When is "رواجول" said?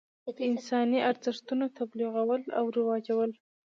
2.77-3.31